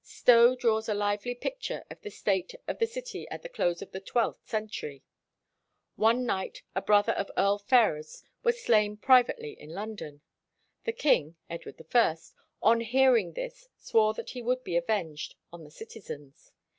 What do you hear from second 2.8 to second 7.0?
city at the close of the twelfth century. One night a